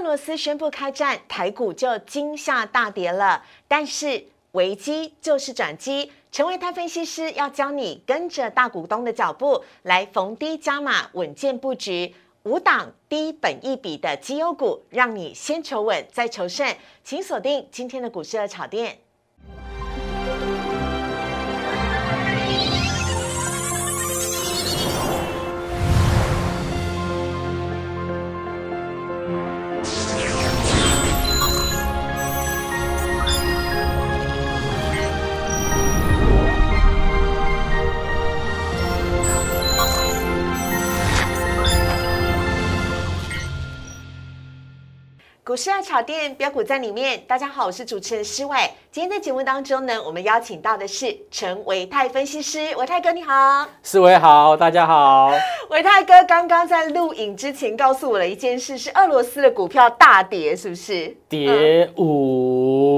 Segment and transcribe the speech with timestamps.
[0.00, 3.44] 俄罗斯宣布开战，台股就惊吓大跌了。
[3.68, 16.74] 但是危机就是转机，成为他分析师要教你跟着大股东的脚步来逢低加码，稳健布局五档低本一笔的绩优股，让你先求稳再求胜。
[17.04, 19.00] 请锁定今天的股市的炒店。
[45.50, 47.20] 股市爱炒店标股在里面。
[47.26, 48.56] 大家好，我是主持人施伟。
[48.92, 53.66] 今天在节目当中呢，我们邀请到的是陈维泰分析师，维泰哥你好。
[53.82, 55.32] 施伟好，大家好。
[55.70, 61.16] 维泰哥刚刚在录影之前告诉我了一件事，是俄罗斯的股票大跌，是不是？
[61.28, 62.49] 跌五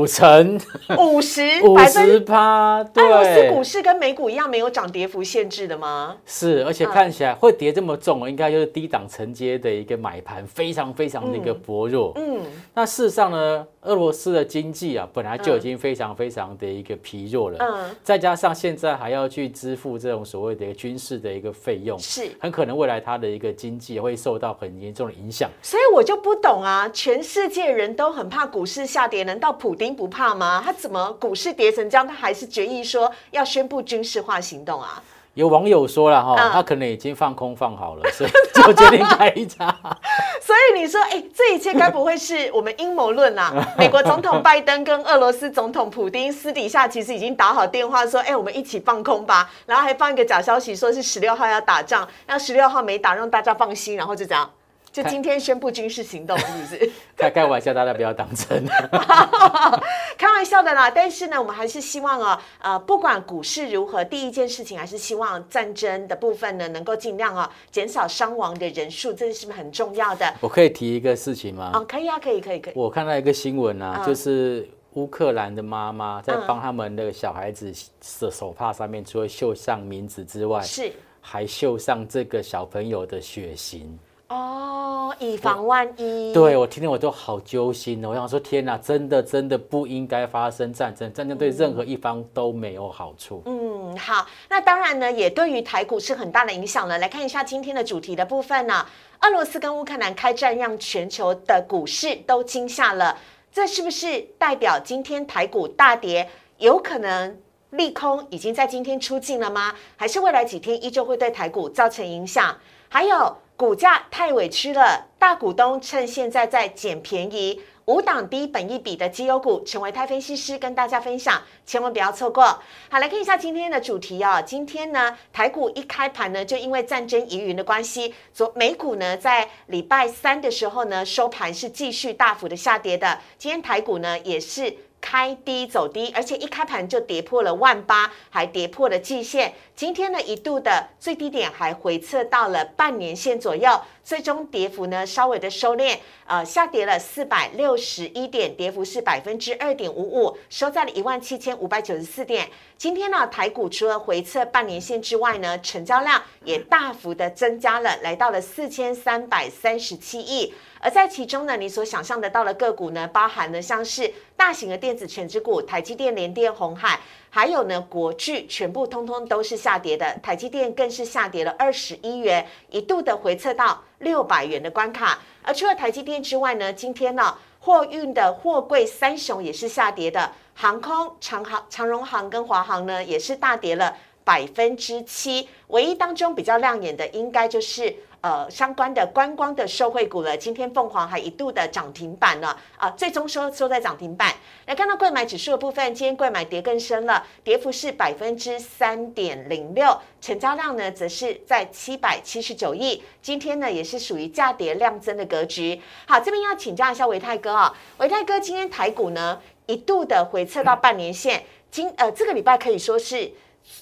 [0.07, 0.61] 成，
[0.99, 2.79] 五十 五十趴。
[2.95, 6.17] 俄罗斯股市跟美股一样没有涨跌幅限制的吗？
[6.27, 12.13] 是，而且看起来会跌这么重，应该就是低档承接的一个买盘，非常非常的一个薄弱。
[12.17, 12.41] 嗯。
[12.75, 25.51] 那事实上呢，俄罗斯的经济啊，本来就已经非常非常的一个疲弱了，嗯，再加上现在还要去支付这种所谓的军事的一个费用，是很可能未来它的一个经济会受到很严重的影响。
[25.63, 30.63] 所以我就不懂啊，全世界人都很怕股市下跌，难道普丁不怕吗？
[30.65, 35.03] 他怎么股市跌成这样，他还是决议说要宣布军事化行动啊？
[35.35, 39.67] 有网友说了哈，他可能已经放空放好了，所以 就决定开一场。
[40.43, 43.51] 所以你说，哎，这一切该不会是我们阴谋论啊？
[43.79, 49.51] 美国总统拜登跟俄罗斯总统普京私底下其实已经打好电话，说，哎，我们一起放空吧。
[49.65, 54.51] 然后还放一个假消息，说是十六号要打仗，那十六号没打，让大家放心，然后就这样。
[54.93, 56.93] 就今天宣布军事行动，是不是？
[57.17, 58.63] 开开玩笑，大家不要当真。
[60.19, 70.31] 开玩笑的啦，但是呢，我们还是希望啊，呃，不管股市如何，第一件事情还是希望战争的部分呢，能够尽量啊减少伤亡的人数，这是不是很重要的？
[70.43, 71.71] 我可以提一个事情吗？
[71.75, 72.75] 哦，可以啊，可以，可以，可以。
[72.77, 77.73] 我看到一个新闻啊，就是乌克兰的妈妈在帮他们的小孩子
[78.21, 80.93] 的手帕上面，除了绣上名字之外，是
[81.23, 83.99] 还绣上这个小朋友的血型。
[84.33, 86.33] 哦，以防万一。
[86.33, 88.09] 对我听听我都好揪心哦。
[88.09, 93.43] 我想说，天哪，真的真的不应该发生战争，战争对任何一方都没有好处。
[93.45, 96.97] 嗯，好，那当然呢，也对于台股是很大的影响了。
[96.97, 98.87] 来看一下今天的主题的部分呢，
[99.21, 103.19] 俄罗斯跟乌克兰开战，让全球的股市都惊吓了。
[103.53, 107.39] 这是不是代表今天台股大跌，有可能
[107.69, 109.75] 利空已经在今天出尽了吗？
[109.97, 112.57] 还是未来几天依旧会对台股造成影响？
[112.89, 113.37] 还有？
[113.57, 122.43] 股价太委屈了，大股东趁现在在捡便宜，五档低本一比的绩优股，成为泰分析师跟大家分享，千万不要错过。
[122.91, 124.43] 好，来看一下今天的主题哦。
[124.45, 133.21] 今天呢，台股一开盘呢，就因为战争疑云的关系，昨美股呢在礼拜三的时候呢，收盘是继续大幅的下跌的。
[133.39, 134.77] 今天台股呢也是。
[135.03, 139.53] 开低走低，而且一开盘就跌破了万八，还跌破了季线。
[139.75, 143.69] 今天呢，一度的最低点还回撤到了半年线左右。
[144.05, 145.97] 最终跌幅呢稍微的收敛，
[146.27, 152.49] 呃，下跌了四百六十一点，跌幅是百分之二点五五，收在了一万七千五百九十四点。
[152.77, 160.53] 今天呢，台股除了回撤半年线之外呢，成交量也大幅的增加了，来到了四千三百三十七亿。
[160.85, 166.99] 而在其中呢，你所想象得到的个股呢，包含了像是大型的电子全值股，台积电、联电、红海。
[167.31, 175.21] 还有呢，国巨全部通通都是下跌的，台积电更是下跌了二十一元，一度的回测到六百元的关卡。
[175.43, 187.95] 而除了台积电之外呢，今天呢，货运的货柜三雄也是下跌的，航空长航、长荣航跟华航呢也是大跌了百分之七，唯一当中比较亮眼的，应该就是。
[188.23, 194.33] 呃，相关的观光的受惠股了，今天凤凰还一度的涨停板了啊，最终收收在涨停板。
[194.67, 205.81] 来看到贵买指数的部分，今天贵买跌更深了，跌幅是百分之三点零六，成交量呢则是在七百七十九亿，今天呢也是属于价跌量增的格局。
[206.07, 211.43] 好，这边要请教一下维泰哥啊，维泰哥今天台股呢一度的回测到半年线，
[211.73, 213.33] 今呃这个礼拜可以说是。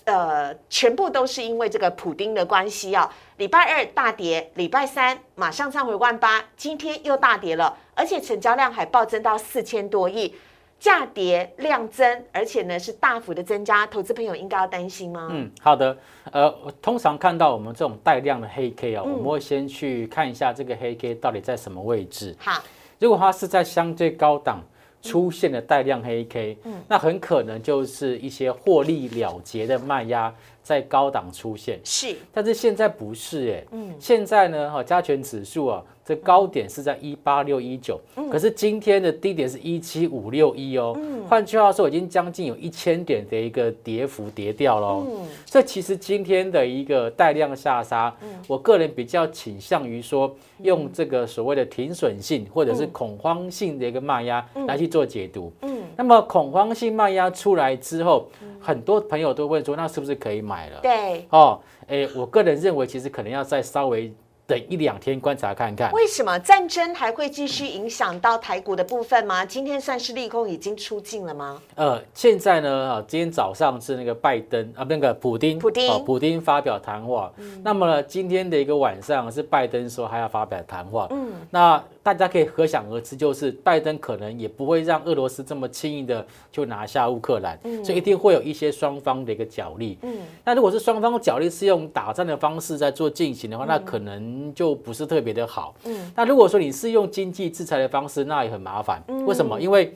[0.05, 3.11] 呃，全部都是因为这个普丁的关系啊！
[3.37, 10.35] 礼拜二大跌，礼拜三马上上回万八，今天又大跌了，而且成交量还暴增到四千多亿，
[10.79, 15.29] 价跌量增，而且呢是大幅的增加，投资朋友应该要担心吗？
[15.31, 15.97] 嗯，好的。
[16.33, 22.37] 呃，通常看到我们这种带量的黑 K 啊，我们会先去看一下这个黑 K 到底在什么位置。
[22.39, 22.63] 好。
[22.99, 24.63] 如果它是在相对高档
[25.03, 26.57] 出现了带量黑 K，
[26.89, 30.35] 那很可能就是一些获利了结的卖压。
[30.63, 31.81] 在高档出现。
[31.83, 37.97] 是，但是现在不是哎，嗯，现在呢，哈，加权指数啊，这高点是在一八六一九，
[38.33, 58.27] 可是今天的低点是一七五六一哦，嗯，换句话说，已经将近有一千点的一个跌幅跌掉喽，嗯，这其实今天的一个带量下杀，嗯，我个人比较倾向于说，用这个所谓的停损性或者是恐慌性的一个卖压来去做解读，嗯，那么恐慌性卖压出来之后，
[58.59, 60.81] 很多朋友都问说，那是不是可以买了？
[60.83, 61.25] 对。
[61.31, 64.13] 哦，哎，我个人认为，其实可能要再稍微。
[64.51, 69.47] 等一两天观察看看，为什么战争还会继续影响到台股的部分吗？
[69.47, 71.63] 今天算是利空已经出尽了吗？
[71.77, 77.33] 呃，现在呢，啊，今天早上是那个拜登啊，那个普丁，普丁，普丁发表谈话。
[77.63, 81.07] 那么呢，今天的一个晚上是拜登说还要发表谈话。
[81.11, 89.99] 嗯，那大家可以可想而知，就是拜登可能也不会让俄罗斯这么轻易的就拿下乌克兰，所以一定会有一些双方的一个角力。
[90.03, 94.41] 嗯，那如果是双方角力是用打仗的方式在做进行的话，那可能。
[94.53, 95.75] 就不是特别的好。
[95.85, 99.03] 嗯，那如果说你是用经济制裁的方式，那也很麻烦。
[99.27, 99.61] 为什么？
[99.61, 99.95] 因为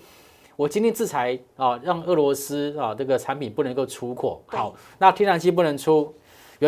[0.56, 4.42] 我经济制裁啊，让俄罗斯啊这个产品不能够出口。
[4.46, 6.12] 好，那天然气不能出，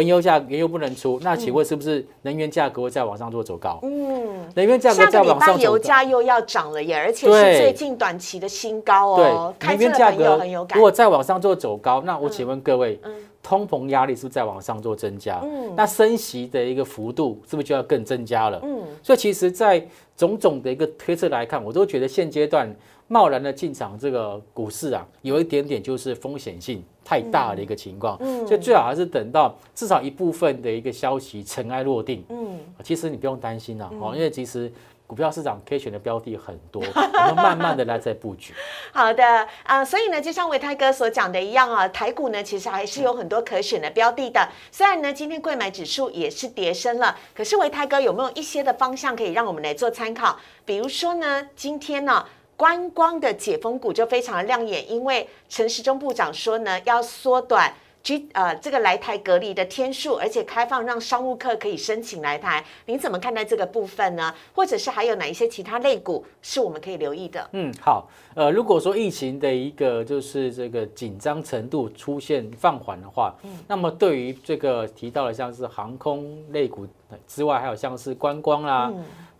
[0.00, 3.78] 原油价原油不能出，那请问是不是能源价格会再往上做走高？
[3.82, 9.54] 嗯，能源价格再往上走油价又要涨了耶，而且是最近短期的新高哦。
[9.58, 10.40] 对，能源价格
[10.74, 13.00] 如果再往上做走高，那我请问各位。
[13.42, 15.38] 通膨压力是不是在往上做增加？
[15.44, 18.60] 嗯，那升息的一个幅度是不是就要更增加了？
[18.64, 22.68] 嗯，所以其实，在种种的一个推测来看，我都觉得现阶段
[23.06, 28.18] 贸然的进场这个股市啊，有一点点就是风险性太大的一个情况。
[28.20, 32.24] 嗯，所以最好还是等到至少一部分的一个消息尘埃落定。
[32.28, 34.72] 嗯，其实你不用担心了哦，因为其实。
[35.08, 38.52] 股票市场可以选的标的很多， 我们慢慢的来再布局。
[38.92, 39.24] 好的
[39.62, 44.48] 啊，所以呢，就像维泰哥所讲的一样啊，台股呢其实还是有很多可选的标的的。
[44.72, 50.36] 虽然呢，今天贵买指数也是跌升了，可是维泰哥有没有一些的方向可以让我们来做参考？
[50.64, 52.26] 比如说呢，今天呢，
[52.56, 57.72] 观光的解封股就非常的亮眼，因为陈时中部长说呢，要缩短。
[58.02, 64.32] 居呃，这个来台隔离的天数，而且开放让商务客可以申请来台，您怎么看待这个部分呢？
[64.54, 67.44] 或者是还有哪一些其他类股是我们可以留意的？
[67.50, 76.86] 嗯，好，呃，如果说疫情的一个就是这个紧张程度出现放缓的话，嗯，那么对于这个提到的像是航空类股
[77.26, 78.88] 之外，还有像是观光啦。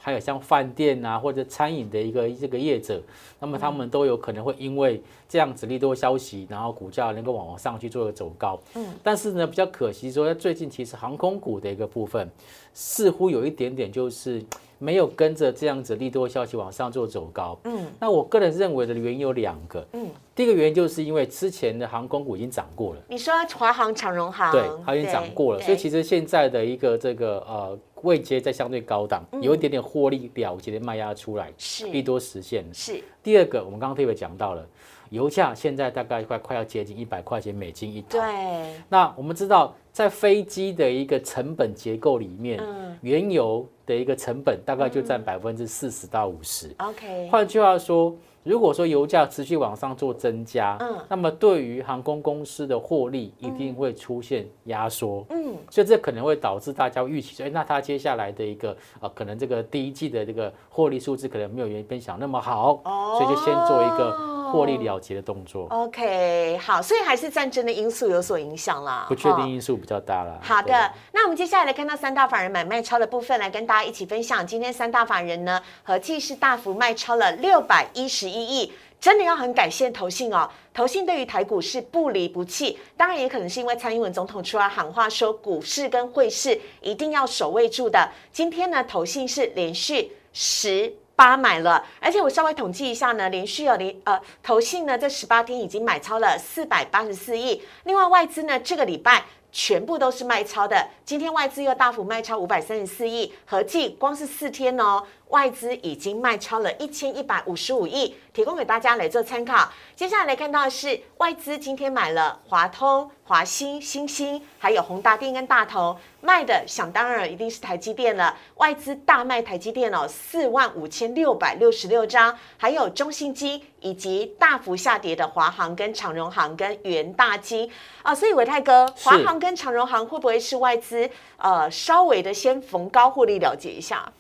[0.07, 3.03] 还有像饭店啊，或者餐饮的一个这个业者，
[3.41, 8.57] 那么他们都有可能会因为这样子利多消息，然后股价能够往往上去做个走高。
[8.77, 12.31] 嗯，但是呢，比较可惜说，在最近其实航空股的一个部分，
[12.73, 14.41] 似乎有一点点就是
[14.79, 17.59] 没有跟着这样子利多消息往上做走高。
[17.65, 19.85] 嗯，那我个人认为的原因有两个。
[19.95, 23.01] 嗯，第一个原因就是因为之前的航空股已经涨过了。
[23.09, 27.77] 你说华航、长荣航，对，它已经涨过了，所以其实现在的一个这个呃。
[28.03, 32.65] 位阶在相对高档，有一点点获利了结的卖压出来，是利多实现。
[32.73, 34.67] 是第二个，我们刚刚特别讲到了，
[35.11, 38.21] 油价现在大概快快要接近一百块钱美金一桶。
[38.21, 38.75] 对。
[38.89, 42.61] 那我们知道，在飞机的一个成本结构里面，
[43.01, 46.75] 原油的一个成本大概就占百分之四十到五十。
[46.79, 47.29] OK。
[47.31, 48.15] 换句话说。
[48.47, 64.37] 如果说油价持续往上做增加，嗯，那么对于航空公司的获利一定会出现压缩，嗯，所以这可能会导致大家预期说，哎，那它接下来的一个呃，可能这个第一季的这个获利数字可能没有原本想那么好，哦，所以就先做一个。
[64.47, 65.67] 获利了结的动作。
[65.71, 70.39] OK，好，所以还是战争的因素有所影响啦，不确定因素比较大了。
[70.41, 74.47] 好的，那我们接下来来看到三大法人买卖超的部分，来跟大大家一起分享。
[74.47, 80.49] 今天三大法人呢，合计是大幅卖超了六百一十一亿，真的要很感谢投信哦。
[80.73, 88.09] 投信对于台股是不离不弃，当然也可能是因为蔡英文总统出来喊话说，股市跟汇市一定要守卫住的。
[88.33, 90.95] 今天呢，投信是连续十。
[91.19, 97.63] 八买了，而且我稍微统计一下呢，连续有连呃投信呢，这十八天已经买超了四百八十四亿。
[97.85, 99.25] 另外外资呢，这个礼拜
[99.57, 100.87] 全部都是卖超的。
[101.03, 105.03] 今天外资又大幅卖超五百三十四亿，合计光是四天哦。
[105.29, 109.73] 外资已经卖超了一千一百五十五亿，提供给大家来做参考。
[109.97, 118.37] 接下来来看到的是外资今天买了华通、华兴、新兴，还有宏达电跟大同，卖的想当然一定是台积电了。
[118.57, 127.71] 外资大卖台积电哦，四万五千六百六十六张，还有中信金以及大幅下跌的华航跟长荣航跟元大金
[128.03, 128.13] 啊。
[128.13, 134.13] 所以伟泰哥，华航跟长荣航会不会是外资呃稍微的先逢高获利了结一下？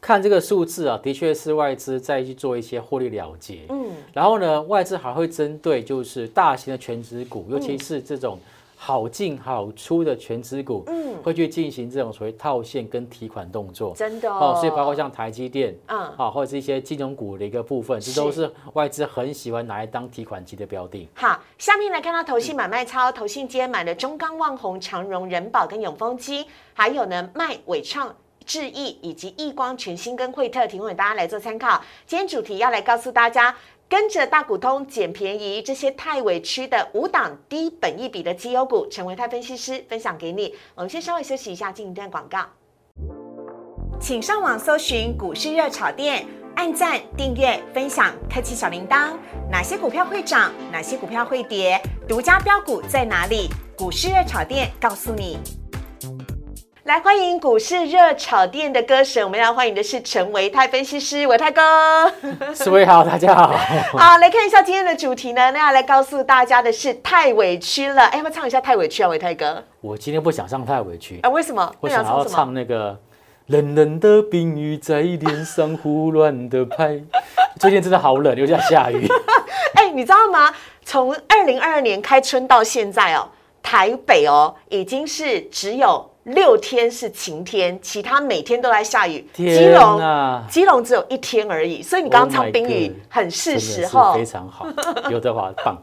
[0.00, 3.60] 看这个数字啊，的确是外资再去做一些获利了结。
[3.70, 8.38] 嗯，然后呢，外资还会针对就是大型的全职股，尤其是这种。
[8.86, 14.54] 好进好出的全资股，嗯，会去进行这种所谓套现跟提款动作，真的哦。
[14.60, 21.08] 所以包括像台积电，嗯，啊，或者是一些金融股的一个部分，这都是外资很喜欢拿来当提款机的标的。
[21.14, 28.14] 好，下面来看到投信买卖超，投信今天买了中钢、旺宏、长荣、人保跟永丰基，还有呢卖伟创、
[28.44, 31.82] 智毅以及易光、全新跟惠特，提供给大家来做参考。
[32.06, 33.52] 今天主题要来告诉大家。
[33.88, 40.52] 跟着大股东捡便宜，这些太委屈的五档低本一比的绩优股，成为泰分析师分享给你。
[40.74, 42.40] 我们先稍微休息一下，进一段广告。
[44.00, 46.26] 请上网搜寻股市热炒店，
[46.56, 49.16] 按赞、订阅、分享，开启小铃铛。
[49.48, 50.52] 哪些股票会涨？
[50.72, 51.80] 哪些股票会跌？
[52.08, 53.48] 独家标股在哪里？
[53.76, 55.38] 股市热炒店告诉你。
[56.86, 61.60] 来欢迎股市热炒店的歌神，我们要欢迎的是陈维泰分析师，维泰哥。
[62.54, 63.48] 四位好，大家好。
[63.98, 68.04] 好，来看一下今天的主题呢，那要来告诉大家的是太委屈了。
[68.04, 69.64] 哎，要不要唱一下太委屈啊，维泰哥？
[69.80, 71.74] 我今天不想唱太委屈啊，为什么？
[71.80, 72.96] 我想要唱那个
[73.46, 77.00] 冷冷的冰雨在脸上胡乱的拍。
[77.58, 79.08] 最近真的好冷，又在下雨。
[79.74, 80.54] 哎，你知道吗？
[80.84, 83.28] 从二零二二年开春到现在哦，
[83.60, 86.12] 台北哦已经是只有。
[86.26, 89.24] 六天是晴天，其他每天都在下雨。
[89.32, 90.00] 基隆，
[90.50, 94.66] 基隆只有一天而已，所以你刚刚唱冰雨很是时候，非常好。
[95.08, 95.80] 刘德华棒。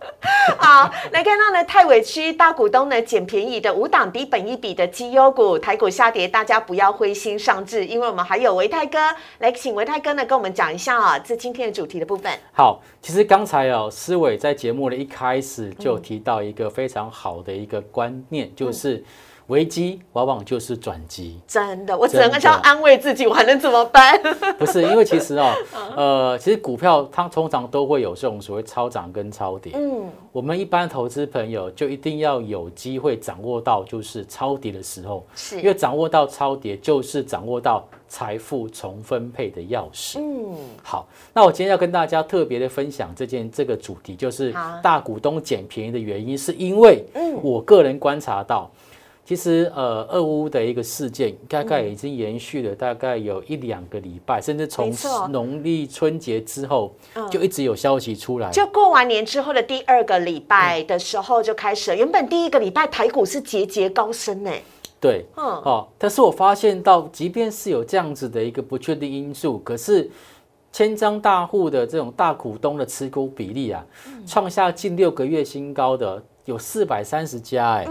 [0.58, 9.00] 好，来看到呢，太委屈，大股东呢捡便宜的五档低本一笔的绩优股，台股下跌，大家不要灰心丧志，因为我们还有维泰哥
[9.40, 12.30] 来，请维泰哥呢跟我们讲一下啊，这今天的主题的部分。
[12.52, 19.02] 好，其实刚才哦，思伟在节目的一开始就提到一个非常好的一个观念，就是。
[19.48, 24.18] 危机往往就是转机，真的，我只能这样安慰自己，我还能怎么办？
[24.58, 25.54] 不是，因为其实哦，
[25.98, 29.74] 呃，其实股票它通常都会有这种所谓超涨跟超跌。
[29.76, 40.20] 嗯，我们一般投资朋友就一定要有机会掌握到就是超跌的时候，是因为掌握到超跌就是掌握到财富重分配的钥匙。
[40.20, 47.04] 嗯，好，那我今天要跟大家特别的分享这件这个主题，就是大股东捡便宜的原因，是因为
[47.42, 48.72] 我个人观察到。
[49.26, 54.94] 其实，呃，俄乌的一个事件大概已经延续了大概有一两个礼拜，甚至从
[55.30, 56.94] 农历春节之后
[57.32, 58.52] 就一直有消息出来。
[58.52, 61.98] 就过完年之后的第二个礼拜的时候就开始了。
[61.98, 64.52] 原本第一个礼拜台股是节节高升呢。
[65.00, 70.10] 对，嗯，哦，但是我发现到，即便是有这样子的一个不确定因素，可是
[70.74, 73.86] 千张大户的这种大股东的持股比例啊，
[74.28, 77.88] 创下近六个月新高的有四百三十家，哎。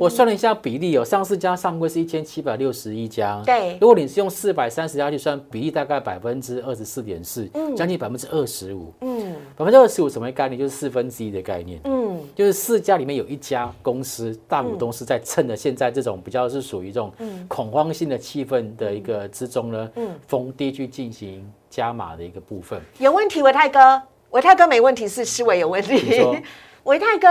[0.00, 3.42] 我算了一下比例，有上市加上柜是一千七百六十一家。
[3.44, 8.90] 对，如果你是用四百三十家去算，比例大概百分之二十四点四，将近百分之二十五。
[9.02, 10.58] 嗯，百分之二十五什么概念？
[10.58, 11.78] 就是四分之一的概念。
[11.84, 17.12] 嗯，就是四家里面有一家公司大股东是在趁着现在这种比较是属于这种
[17.46, 22.80] 恐慌性的气氛的一个之中呢，嗯逢低去进行加码的一个部分。
[22.98, 26.24] 有问题，维泰哥，维泰哥没问题，是思维有问题。
[26.84, 27.28] 维泰哥。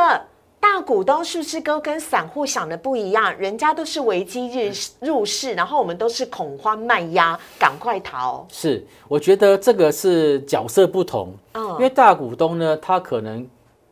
[0.71, 3.35] 大股东是不是都跟散户想的不一样？
[3.39, 8.45] 人家都是危机日入市，然后我们都是恐慌卖压，赶快逃。
[8.51, 11.33] 是，我觉得这个是角色不同。
[11.53, 13.45] 嗯，因为大股东呢，他可能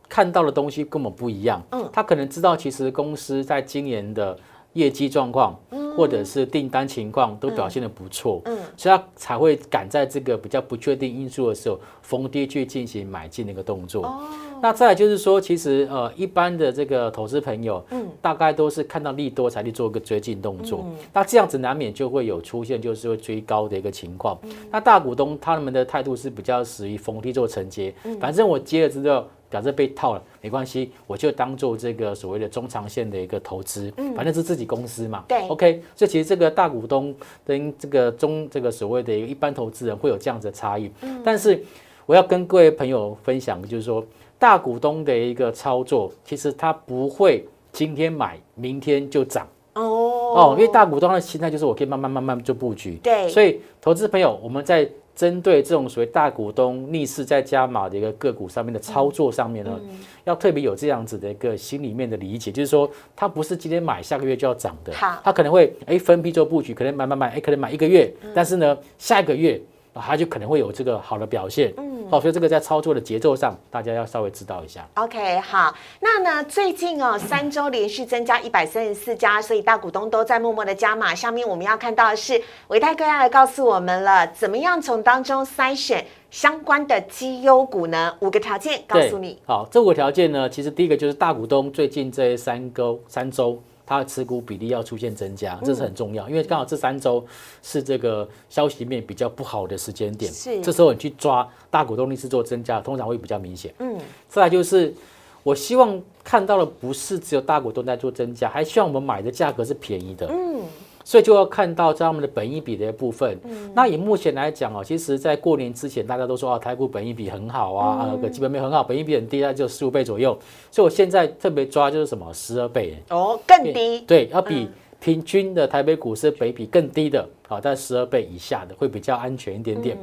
[0.07, 1.60] 看到的东西根本不一样。
[1.72, 4.38] 嗯，他可能知道其实公司在今年的
[4.74, 5.60] 业绩状况，
[5.98, 8.39] 或者是订单情况都表现的不错。
[8.46, 14.05] 嗯，所以他才会赶在这个比较不确定因素的时候逢低去进行买进的一个动作。
[14.05, 14.22] 哦。
[14.61, 20.85] 那再就是说，其实呃，一般的这个投资朋友，嗯，大概都是看到利多才去做一个追进动作。
[21.13, 24.37] 那这样子难免就会有出现，就是会追高的一个情况。
[24.71, 35.23] 那大股东他们的态度是比较属于逢低做承接，反正我接了之后，表示被套了，没关系，我就当做这个所谓的中长线的一个投资，反正是自己公司嘛。
[35.27, 40.91] 对，OK，所以其实这个大股东跟这个中这个所谓的一般投资人会有这样子的差异。
[41.01, 41.63] 嗯但是
[42.05, 44.03] 我要跟各位朋友分享，就是说。
[44.39, 53.00] 大股东的一个操作，其实他不会今天买，明天就涨哦哦，因为大股东的心态就是我可以慢慢慢慢做布局。
[53.03, 59.79] 对，所以投资朋友，我们在针对这种所谓大股东逆势在加码的一个个股上面的操作上面呢，
[60.25, 64.94] 要特别有这样子的一个心里面的理解，就是说它不是今天买，下个月就要涨的。
[64.94, 69.60] 好，它可能会哎分批做布局，可能买买买，哎可能买一个月，但是呢下一个月。
[70.01, 74.88] 它就可能会有这个好的表现，嗯，好，所以这个在操作的节奏上，大家要稍微知道一下。
[74.96, 81.13] OK，好，那呢，最近哦，三周连续增加一百三十四家，所以大股东都在默默的加码。
[81.16, 88.16] 下面我们要看到的是，维泰哥要来告诉我们了，怎么样从当中筛选相关的绩优股呢？
[88.20, 89.39] 五个条件告诉你。
[89.46, 93.62] 好，这五个条件呢，其实第一个就是大股东最近这三周三周。
[93.88, 97.25] 它的持股比例要出现增加，这是很重要，因为刚好这三周
[97.63, 103.74] 是这个消息面比较不好的时间点，是这时候你去抓大股东力是做增加，通常会比较明显。
[103.79, 104.94] 嗯，再来就是
[105.41, 110.27] 我希望看到的不是只有大股东在做增加，还希望我们买的价格是便宜的。
[110.29, 110.62] 嗯。
[111.07, 113.39] 所以就要看到在他们的本益比的部分。
[113.73, 120.37] 那以目前来讲哦，其实，在过年之前，大家都说啊，台股本益比很好啊，啊，个基本面很好，本益比很低，那就十五倍左右。
[120.69, 124.01] 所以我现在特别抓就是什么十二倍哦，更低。
[124.01, 124.67] 对，要比
[124.99, 129.97] 平均的台北股市本益比更低的，好，在十二倍以下的会比较安全一点点。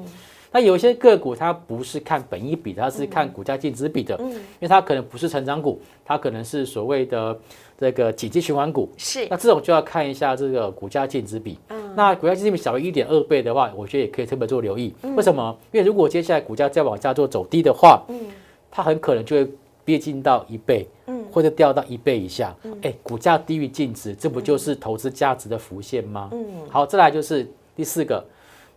[0.51, 7.39] 那有些个股它不是看本益比，它是看股价净值比的，因为它可能不是成长股，它可能是所谓的。
[7.79, 11.59] 这个紧急循环股是，那这种就要看一下这个股价净值比。
[11.69, 14.95] 嗯，那股价净值比小于一点二倍的话，我觉得也可以特别做留意。
[15.17, 15.57] 为什么？
[15.73, 18.19] 因为如果接下来股价再往下做走低的话，嗯，
[18.71, 19.51] 它很可能就会
[19.85, 22.55] 逼近到一倍，嗯，或者掉到一倍以下。
[22.83, 26.31] 哎，股价低于净值，这不就是投资价值的浮现吗？
[26.33, 28.25] 嗯，好，再来就是第四个，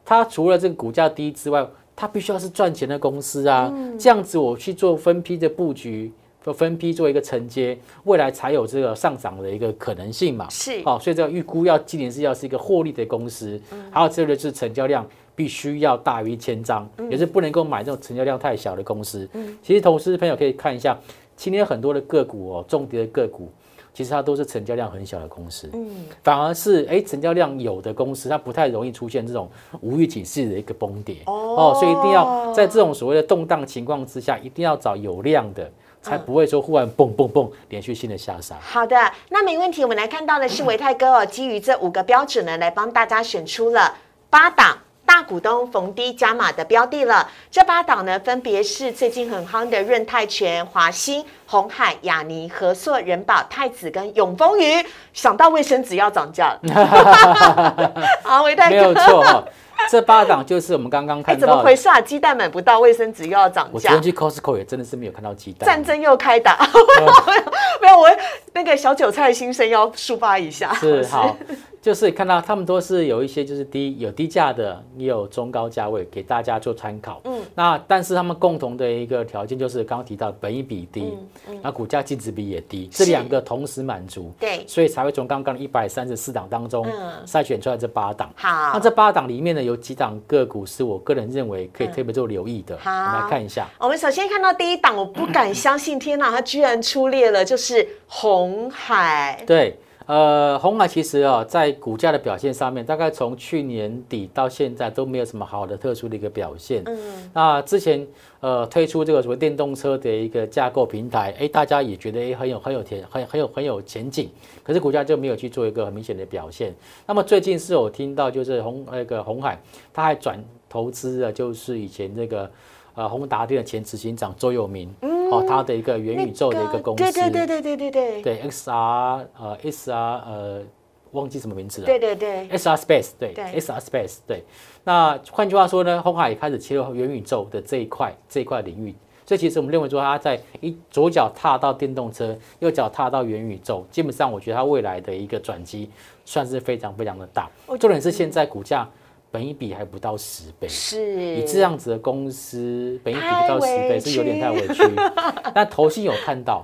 [0.04, 3.72] 它除了这个股价低之外，它必须要是赚钱的公司啊。
[4.00, 6.12] 这样子我去做分批的布局。
[6.54, 10.48] 分批做一个承接，未来才有这个上涨的一个可能性嘛？
[10.50, 13.60] 是，哦，所以这个预估要今年是要是一个获利的公司，
[13.92, 19.28] 还有这个是成交量必须要大于一千张，也是不能够买这种成交量太小的公司。
[19.34, 20.98] 嗯，其实投资朋友可以看一下，
[21.36, 23.52] 今天很多的个股哦，重跌的个股，
[23.94, 29.50] 其实它都是成交量很小的公司，嗯，反而是哎成交量有的公司，它不太容易出现这种
[29.82, 35.70] 无预警式的一个崩跌哦，所以一定要在这种所谓的动荡情况之下，一定要找有量的。
[36.08, 38.56] 才不会说忽然蹦蹦蹦连续性的下杀。
[38.62, 38.96] 好的，
[39.30, 39.84] 那没问题。
[39.84, 43.96] 我们来看到的是维泰哥哦，基于这五个标准呢，来帮大家选出了
[44.30, 47.30] 八档大股东逢低加码的标的了。
[47.50, 54.86] 这八档呢，分别是最近很夯的润泰全、华兴、红海、雅尼、和硕、人保、太子跟永丰鱼。
[55.14, 59.48] 想到卫生纸要涨价了， 好，维泰哥没有错。
[59.92, 62.00] 这八档就是我们刚刚看到，怎么回事啊？
[62.02, 63.72] 鸡蛋买不到，卫生纸又要涨价。
[63.74, 65.68] 我昨天去 Costco 也真的是没有看到鸡蛋。
[65.68, 66.58] 战争又开打，
[67.82, 68.10] 没有我
[68.54, 70.74] 那个小韭菜心声要抒发一下。
[70.76, 71.36] 是好。
[71.82, 77.22] 就是看到他们都是有一些就是低有低价的，也有中高价位给大家做参考。
[77.24, 81.18] 嗯，那但是他们共同的一个条件就是刚刚提到本益比低，
[81.62, 86.86] 那股价净值比也低，这两个同时满足，对，所以才会从刚刚的一百三十四档当中
[87.26, 88.30] 筛选出来这八档。
[88.36, 92.78] 好，那这八档里面呢，有几档个股是我个人认为可以特别做留意的。
[92.80, 93.68] 好，我们来看一下。
[93.80, 99.42] 我们首先看到第一档，我不敢相信，天哪，它居然出列了，就是红海。
[99.48, 99.78] 对。
[100.08, 106.82] 呃，红海其实啊，在股价的表现上面，大概从去年底到现在都没有什么好的特殊的一个表现。
[106.86, 108.08] 嗯，那之前
[108.40, 114.30] 呃推出这个什么电动车的一个架构平台，哎，大家也觉得哎很有很有前很很有很有前景，
[114.64, 116.74] 可是股价就没有去做一个很明显的表现。
[117.06, 119.62] 那么最近是有听到就是红那个红海，
[119.94, 122.50] 他还转投资了，就是以前那个。
[122.98, 124.92] 呃，宏达电的前执行长周友明，
[125.32, 130.64] 哦，他的一个元宇宙的一个公司，对对对对对对对，对 XR 呃 SR 呃，
[131.12, 134.44] 忘记什么名字了，对对对，SR Space 对，SR Space 对。
[134.84, 138.96] 那换句话说呢，红海也开始切入元宇宙的这一块这一块领域。
[139.28, 145.88] 所以其实我们认为说，他在一左脚踏到电动车，右脚踏到元宇宙，基本上我觉得它未来的一个转机
[146.26, 147.48] 算是非常非常的大。
[147.80, 148.90] 重点是现在股价。
[149.30, 154.84] 本一比还不到十倍，是你这样子的公司，本一比不到十倍是有点太委屈。
[155.54, 156.62] 但投信有看到，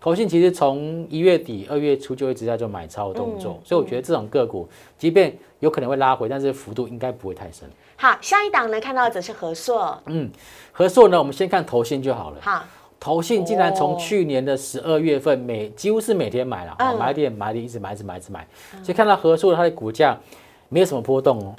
[0.00, 7.68] 投信其实从一月底、二月初就一直在做买超动作，所以我觉得这种个股，即便有可能会拉回，但是幅度应该不会太深。
[7.96, 9.96] 好，下一档呢看到的则是和硕。
[10.06, 10.30] 嗯，
[10.72, 12.38] 和硕呢，我们先看投信就好了。
[12.40, 12.64] 好，
[12.98, 18.46] 投信竟然从去年的十二月份每几乎是每天买了，买点买点一直买，一直买，一直买，
[18.82, 20.18] 所以看到和硕它的股价
[20.68, 21.54] 没有什么波动哦。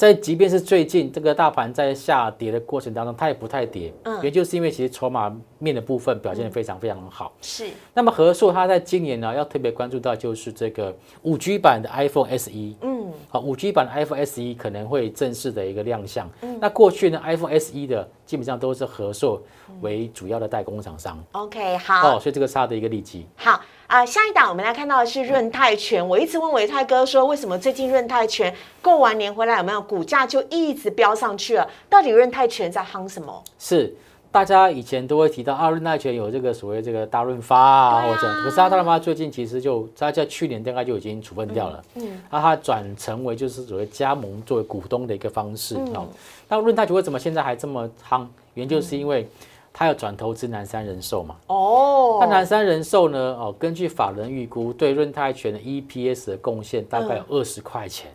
[0.00, 7.30] 在即便是最近这个大盘在下跌的过程当中，它也不太跌，嗯，也就是因为其实筹码面的部分表现的非常非常的好。
[7.42, 7.68] 是。
[7.92, 16.26] 那么和硕它在今年呢，要特别关注到就是这个五 G 版的 iPhone SE，嗯，好，五 G 版的 iPhone SE 可能会正式的一个亮相。
[16.40, 16.56] 嗯。
[16.58, 19.42] 那过去呢，iPhone SE 的基本上都是和硕
[19.82, 21.22] 为主要的代工厂商。
[21.32, 22.16] OK，好。
[22.16, 23.26] 哦，所以这个是它的一个利基。
[23.36, 23.60] 好。
[23.90, 26.06] 啊，下一档我们来看到的是润泰全。
[26.06, 31.68] 我一直问维泰哥说，为什么最近润泰全过完年回来有没有股价就一直飙上去了？
[31.88, 33.42] 到底润泰全在夯什么？
[33.58, 33.92] 是
[34.30, 46.06] 大家以前都会提到啊，润泰全有这个所谓这个大润发啊，或者可是大润发最近其实就他在去年大概就已经处分掉了，嗯，那他转成为就是所谓加盟作为股东的一个方式哦。
[46.48, 48.24] 那润泰全为什么现在还这么夯？
[48.54, 49.28] 原因就是因为。
[49.72, 51.36] 他要转投资南山人寿嘛？
[51.46, 53.18] 哦，那南山人寿呢？
[53.18, 58.10] 哦，根据法人预估，对润泰全的 EPS 的贡献大概有二十块钱。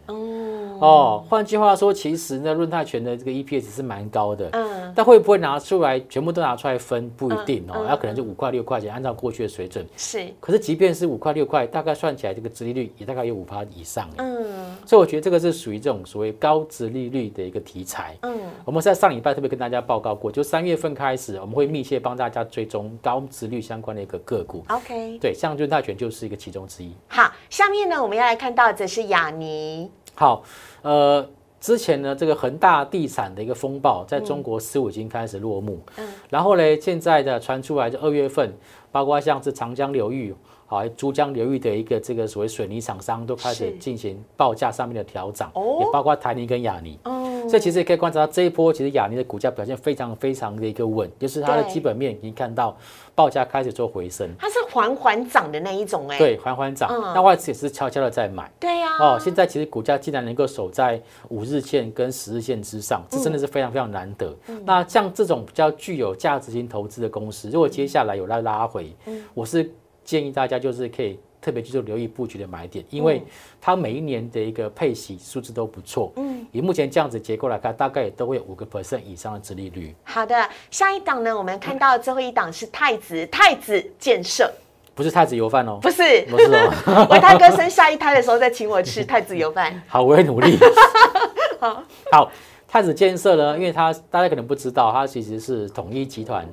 [0.80, 4.50] 哦，换句话说，其实呢，润泰全的这个 EPS 是蛮高的。
[4.52, 7.86] 嗯，但会不会拿出来全部都拿出来分，不一定哦。
[7.88, 9.86] 那可能就五块六块钱，按照过去的水准。
[9.98, 10.28] 是。
[10.40, 14.10] 可是即便是五块六块，大概算起来，这个殖利率也大概有五趴以上。
[14.18, 14.76] 嗯。
[14.86, 18.16] 所以我觉得这个是属于这种所谓高殖利率的一个题材。
[18.22, 18.38] 嗯。
[18.64, 24.64] 我们在上礼拜特别跟大家报告过，就三月份开始，我们会密切帮大家追踪高殖率相关的一个个股。
[24.70, 25.18] OK。
[25.20, 26.92] 对，像润泰全就是一个其中之一。
[27.08, 29.92] 好，下面呢，我们要来看到的是雅尼。
[30.16, 30.44] 好，
[30.82, 31.28] 呃，
[31.60, 35.80] 之前呢，这个恒大地产的一个风暴，在中国似乎已经开始落幕。
[35.98, 38.54] 嗯，然后呢，现在的传出来，就二月份，
[38.92, 40.34] 包括像是长江流域。
[40.68, 45.48] 好，珠江流域的一个这个所谓水泥厂商都开始进行报价上面的调整，
[45.80, 46.98] 也包括台泥跟亚泥。
[47.04, 47.25] 哦，
[47.56, 52.76] 所以其实也可以观察到这一波，其实亚尼的股价表现非常非常的一个稳，就是它的基本面已经看到
[53.16, 54.30] 报价开始做回升。
[54.38, 56.18] 它是缓缓涨的那一种哎。
[56.18, 56.90] 对，缓缓涨。
[57.16, 58.52] 那外资也是悄悄的在买。
[58.60, 58.98] 对呀。
[59.00, 64.36] 哦，现在其实股价竟然能够守在五日线跟十日线之上，这真的是非常非常难得。
[64.66, 68.94] 那像这种比较具有价值型投资的公司，如果接下来有来拉回，
[69.34, 69.72] 我是。
[70.04, 73.22] 建议大家就是可以特别去做留意布局的买点，因为
[73.62, 76.12] 它每一年的一个配息数字都不错。
[76.16, 79.94] 嗯，以目前这样子结构来看，大概也都会有五个 percent 以上的殖利率。
[80.04, 84.52] 好的，下一档呢，我们看到最后一档是太子太子建设，
[84.96, 87.06] 不是太子油饭哦，不是，不是哦。
[87.12, 89.80] 我大哥生下一胎的时候再请我吃太子油饭。
[89.88, 90.58] 好，我会努力。
[91.62, 92.32] 好，好，
[92.68, 96.44] 太子建设呢，因为它大家可能不知道，它其实是统一集团。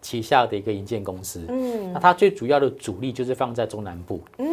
[0.00, 4.20] 旗下的一个营建公司，嗯，那它最主要的主力就是放在中南部。
[4.38, 4.44] 哦，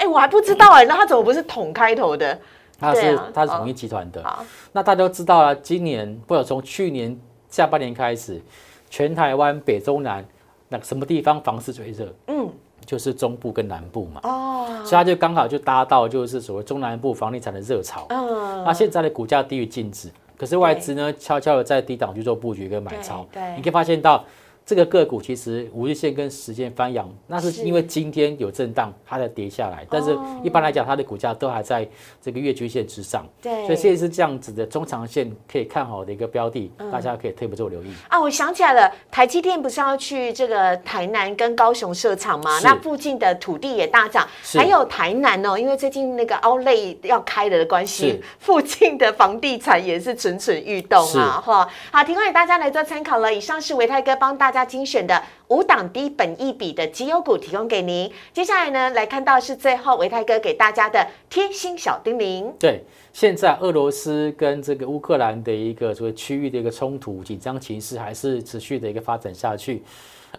[0.00, 2.38] 哎，我还不知道哎，那它怎么不是统开头的？
[2.78, 4.22] 它是它是统一集团的。
[4.24, 7.16] 好，那大家都知道了，今年或者从去年
[7.48, 8.42] 下半年开始，
[8.90, 10.24] 全台湾北中南
[10.68, 12.12] 那什么地方房市最热？
[12.26, 12.50] 嗯，
[12.84, 14.20] 就是中部跟南部嘛。
[14.24, 18.06] 哦，所以它就刚好就搭到就是所谓中南部房地产的热潮。
[18.08, 23.24] 嗯，那现在的股价低于净值，可是外资呢悄悄的在低档去做布局跟买超。
[23.32, 24.24] 对，你可以发现到。
[24.66, 29.86] 这个个股其实五日线跟时间翻阳，那是因为今天有震荡，它才跌下来。
[29.88, 31.88] 但是一般来讲，它的股价都还在
[32.20, 33.24] 这个月均线之上。
[33.40, 37.94] 对，所以现在是这样子的中长线可以看好的一个标的，大家可以特别做留意。
[38.08, 42.58] 啊，我想起来了，台积电不是要去这个台南跟高雄设厂吗？
[42.64, 51.40] 那附近的土地也大涨，还有台南哦，因为最近那个奥类要开了的关系，附近的房地产也是蠢蠢欲动啊！
[51.40, 53.32] 哈，好，提供给大家来做参考了。
[53.32, 54.50] 以上是维泰哥帮大。
[54.55, 58.10] 家精选的五档低本一笔的绩优股提供给您。
[58.32, 62.52] 接下来呢，来看到是最后维泰哥给大家的贴心小叮咛。
[62.58, 69.82] 对，现在俄罗斯跟这个乌克兰的一个所谓区域的一个冲突紧张情势还是持续的一个发展下去。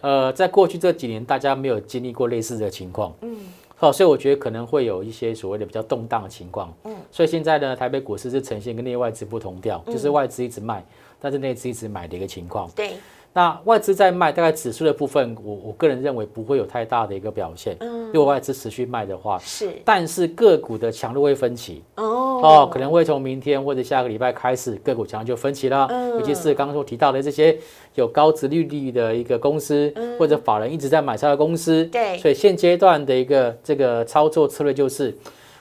[0.00, 3.12] 呃，在过去这几年，大家没有经历过类似的情况。
[3.22, 3.36] 嗯，
[3.74, 6.72] 好，所以我觉得可能会有一些所谓的比较动荡的情况。
[6.84, 10.84] 嗯，所以现在呢，台北股市是呈现跟内外资不同调，就是外资一直卖，
[11.18, 12.70] 但是内资一直买的一个情况。
[12.76, 12.92] 对。
[13.32, 17.76] 那外资在卖，大概指数的部分，我我个人认为不会有太大的一个表现。
[17.80, 19.70] 嗯，如果外资持续卖的话，是。
[19.84, 21.82] 但是个股的强弱会分歧。
[21.96, 22.40] 哦。
[22.42, 25.86] 哦，可能会从明天或者下个礼拜开始，个股强就分歧了。
[25.90, 26.10] 嗯。
[26.18, 27.56] 尤其是刚刚所提到的这些
[27.94, 31.84] 有高值利率的一个公司，或者法人一直在买超的公司。
[31.86, 32.18] 对。
[32.18, 35.16] 所以现阶段的一个这个操作策略就是。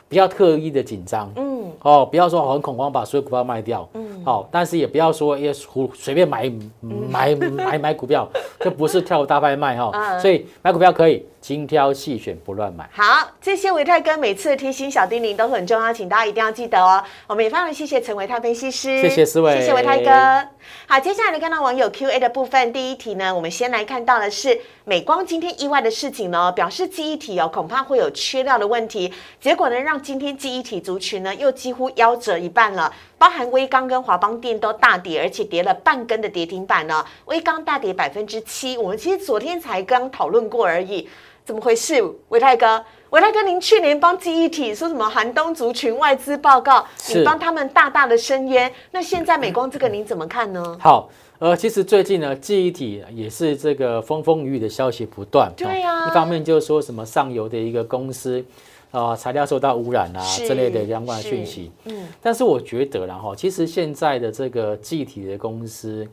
[0.10, 8.28] 不要特意的紧张，嗯，哦，不要说很恐慌把所有股票卖掉，嗯，好，但是也不要说也胡随便买买 买买股票，
[8.60, 11.26] 这不是跳大拍卖哈，所以买股票可以。
[11.48, 12.90] 精挑细选，不乱买。
[12.92, 17.02] 好，这些维泰哥每次的贴心小叮咛都很重要，请大家一定要记得哦。
[17.26, 20.46] 我们也非常谢谢陈维泰分析师，谢谢思维，谢谢维泰哥。
[20.88, 41.08] 好，接下来看到网友 Q A 的部分，第一题呢，我们先来看到的是美光今天意外的事情呢，表示记忆体哦恐怕会有缺料的问题，结果呢让今天记忆体族群呢又几乎夭折一半了，包含微刚跟华邦电都大跌，而且跌了半根的跌停板呢，微刚大跌百分之七，我们其实昨天才刚讨论过而已。
[41.48, 42.84] 怎么回事，伟泰哥？
[43.12, 48.70] 伟泰哥，您去年帮记忆体说什么寒冬族群外资报告，你帮他们大大的伸冤。
[48.92, 50.78] 那现在美光这个您怎么看呢？
[50.78, 55.50] 好，呃，其实最近呢，记忆体也是这个风风雨雨的消息不断。
[55.56, 58.44] 对呀，一方面就是说什么上游的一个公司
[58.92, 61.72] 啊，材料受到污染啊之类的相关的讯息。
[61.86, 66.06] 嗯，但是我觉得，然后其实现在的这个记忆体的公司。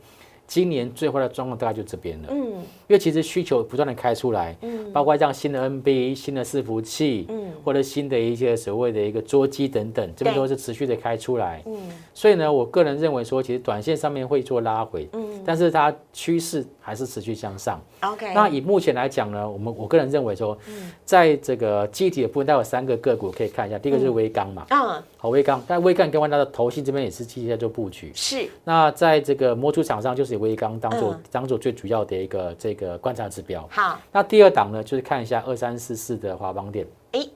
[0.47, 11.75] 今年最坏的状况大概就这边了，嗯，因为其实需求不断的开出来，嗯，包括像新的 NB、新的伺服器，嗯，或者新的一些所谓的一个桌机等等，这边都是持续的开出来，嗯，
[12.13, 18.35] 所以呢，我个人认为说，其实短线上面会做拉回，嗯，但是它趋势还是持续向上，OK。
[18.35, 20.57] 那以目前来讲呢，我们我个人认为说，
[21.07, 28.47] 在这个机体的部分，待会三个个股可以看一下，第一个就是微钢嘛，嗯，好微钢，但微钢跟完它的头信这边也是积极在做布局，是。
[28.63, 30.34] 那在这个模组厂商就是。
[30.37, 33.66] 微钢当做当做最主要的一个这个观察指标。
[33.70, 36.87] 好，那第二档呢，就是看一下二三四四的华邦电。
[37.12, 37.27] 哎。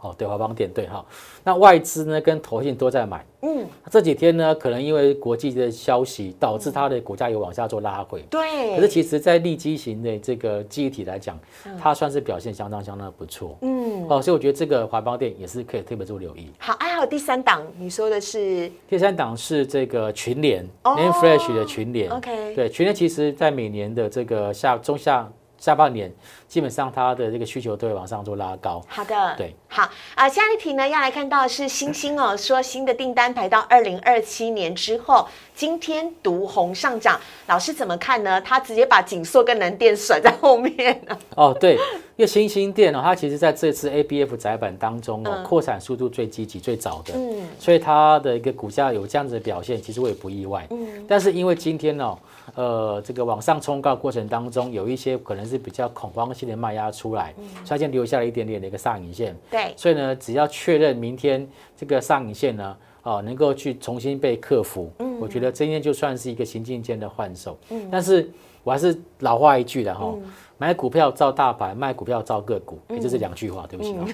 [0.00, 1.04] 哦，对华邦电对哈，
[1.44, 11.38] 那外资呢跟投信都在买，嗯，这几天呢可能因为国际的消息导致它的股价有往下做拉回，对，可是其实在利基型的这个记忆体来讲，
[11.78, 16.50] 它算是表现相当相当不错，嗯，哦，所以我觉得这个华邦电也是可以特别做留意。
[16.58, 18.70] 好，还有第三档，你说的是？
[18.88, 25.30] 第三档是这个群联，Name Flash 的群联，OK，对，群联其实在每年的这个下中下。
[25.60, 26.12] 下半年
[26.48, 28.82] 基本上它的这个需求都会往上做拉高。
[28.88, 30.28] 好的，对，好啊。
[30.28, 38.40] 下一题呢，要来看到是星星哦，说新的订单排到二零二七年之后，今天独红上涨，老师怎么看呢？
[38.40, 41.18] 他直接把锦硕跟南电甩在后面了。
[41.36, 41.74] 哦，对，
[42.16, 50.66] 因为星星电哦，它其实在这次 A B F 窄板当中哦，扩产速度最积极、最早的，嗯，所以它的一个股价有这样子的表现，其实我也不意外。
[50.70, 52.16] 嗯，但是因为今天呢。
[52.54, 57.34] 呃，这个往上冲高过程当中，有一些可能是比较恐慌性的卖压出来，
[57.64, 59.36] 所以先留下了一点点的一个上影线。
[59.50, 67.56] 对，所以呢，只要确认明天这个上影线呢，哦，能够去重新被克服，嗯，我觉得今天就算是一个行进间的换手。
[67.70, 68.30] 嗯，但是
[68.62, 70.14] 我还是老话一句的哈，
[70.58, 74.04] 买股票照大盘，卖股票照个股，也就是两句话，对不起啊。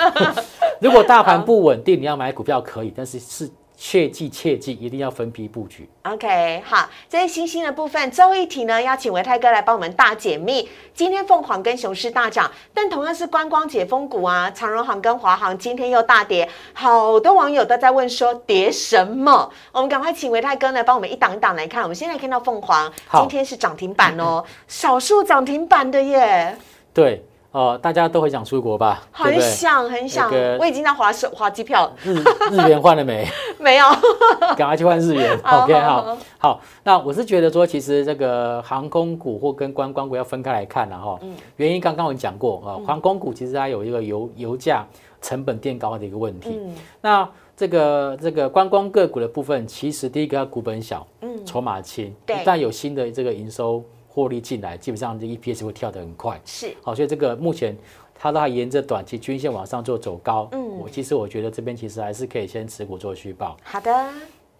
[0.80, 3.50] 如果大盘 不稳定，你要买股票可以，但是是。
[3.82, 5.88] 切记切记，一定要分批布局。
[6.02, 8.10] OK，好，这是星星的部分。
[8.10, 10.68] 最后一题呢，邀请维泰哥来帮我们大解密。
[10.92, 16.46] 今天凤凰跟雄狮大涨，但同样是观光解封股啊，长荣航跟华航今天又大跌。
[16.74, 19.50] 好多网友都在问说跌什么？
[19.72, 21.82] 我们赶快请维泰哥呢帮我们一档一档来看。
[21.82, 26.54] 我们现在看到凤凰今天是涨停板哦，少数涨停板的耶。
[26.92, 27.24] 对。
[27.52, 29.02] 哦，大家都很想出国吧？
[29.10, 31.90] 很想很想，我已经在划手划机票。
[32.04, 32.14] 日
[32.52, 33.26] 日元换了没？
[33.58, 33.84] 没有，
[34.56, 35.36] 赶快去换日元。
[35.42, 36.60] OK，好，好。
[36.84, 41.18] 那我是觉得说，其实这个航空股或跟观光股要分开来看了哈。
[41.22, 41.34] 嗯。
[41.56, 44.86] 原因刚刚我讲过啊，航空股其实它有一个油油价
[45.20, 46.50] 成本垫高的一个问题。
[46.52, 46.74] 嗯。
[47.00, 53.82] 那这个这个观光个股的部分，其实第一个它股本小，嗯，筹码轻，一旦有新的这个营收。
[54.12, 56.40] 获利进来，基本上这 EPS 会跳得很快。
[56.44, 57.76] 是，好，所以这个目前
[58.12, 60.48] 它都还沿着短期均线往上做走高。
[60.50, 63.56] 嗯，我其实我觉得这边其实还是可以先持股做续报。
[63.62, 64.06] 好的，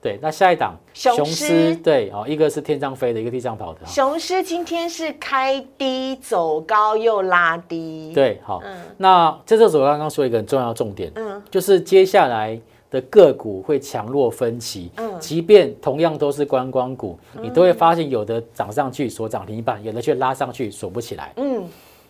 [0.00, 3.80] 对，那下一档雄狮，对，哦，一个是天上飞的，一个地上跑的。
[3.84, 8.12] 雄狮今天是开低走高又拉低。
[8.14, 8.62] 对，好，
[8.98, 12.58] 那这时候我刚刚说一个很重要的重点，嗯，就是接下来。
[12.90, 21.64] 的个股会强弱分歧，嗯，即便同样都是观光股，你都会发现有的涨上去锁涨停板，有的却拉上去锁不起来，嗯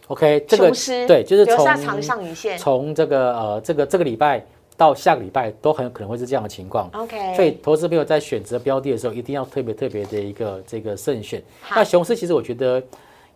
[0.09, 0.71] ，OK，这个
[1.07, 4.43] 对，就是从长上影线，从这个呃这个这个礼拜
[4.75, 11.43] 到下个礼拜都很有可能会是这样的情况，OK，所以投资朋友在选择标的的时候，一定要特别特别的一个这个慎选。
[11.69, 12.83] 那雄狮其实我觉得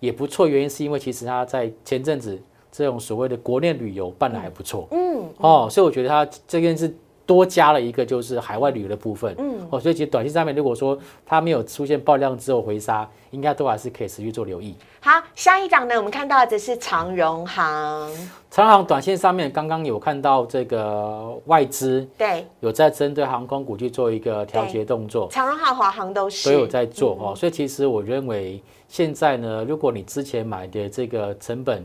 [0.01, 2.41] 也不错，原因是因为其实它在前阵子
[2.73, 6.91] 这种所谓的国内旅游办的还不错，嗯，哦，所以我觉得它这件是。
[7.27, 14.75] 多加了一个就是海外旅游的部分，嗯，哦，所以其实短期上面如果说它没有出现爆量之后回杀，应该都还是可以持续做留意。
[15.01, 18.11] 好，下一档呢，我们看到的是长荣行。
[18.51, 31.83] 长荣行短线上面刚刚有看到这个外资对有在针对航空股去做一个调节动作，长荣行、华航都是都有在做哦，所以其实我认为现在呢，如果你之前买的这个成本。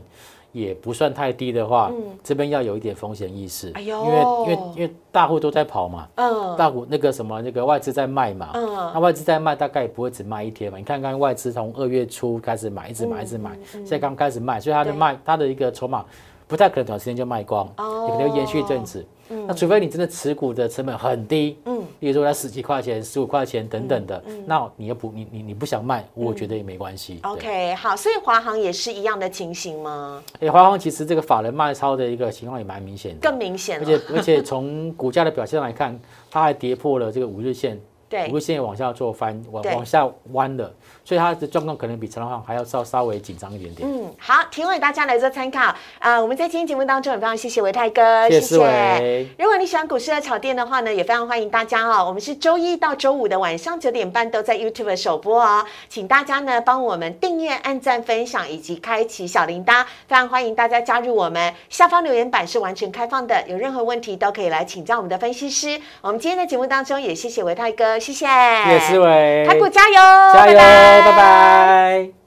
[0.52, 6.08] 也不算太低的话，这边要有一点风险意识，因为因为因为大户都在跑嘛，
[6.56, 8.50] 大户那个什么那个外资在卖嘛，
[8.92, 16.04] 那外资在卖大概也不会只卖一天嘛，你看看外资从二月初开始买，一直买一直买，现在刚开始卖，所以它的卖它的一个筹码
[16.50, 19.06] 不太可能短时间就卖光，也可能延续一阵子。
[19.46, 27.20] 那除非你真的持股的成本很低，嗯，比如说它十几块钱、十五块钱等等的，那你又不你你你不想卖，我觉得也没关系。
[27.22, 30.20] OK，好，所以华航也是一样的情形吗？
[30.40, 33.78] 哎，华航其实这个法人卖超的一个情况也蛮明显的，更明显。
[33.80, 35.96] 而且而且从股价的表现来看，
[36.28, 40.70] 它还跌破了这个五日线对五日线也往下做翻，往往下弯了，
[41.04, 43.88] 所以它的状况可能比陈浩还要稍稍微紧张一点点。
[43.88, 45.72] 嗯，好，提供给大家来做参考。
[46.00, 52.04] 啊、我们在今天节目当中也非常谢谢维泰哥，谢谢如果你喜欢股市的炒店的话呢，也非常欢迎大家哦。
[52.04, 61.54] 我们是周一到周五的晚上九点半都在 YouTube 首播哦，请大家呢帮我们订阅、按赞、分享以及开启小铃铛，非常欢迎大家加入我们。
[61.68, 65.80] 下方留言板是完全开放的，有任何问题都可以来请教我们的分析师。
[66.00, 68.26] 我们今天的节目当中也谢谢维泰哥，谢谢，
[68.64, 69.94] 谢谢思维，台股加油，
[70.32, 71.02] 加油，拜拜。
[71.04, 72.19] 拜拜